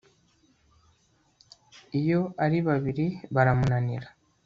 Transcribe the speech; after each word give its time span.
iyo 1.99 2.21
ari 2.43 2.57
babiri 2.67 3.05
baramunanira 3.35 4.07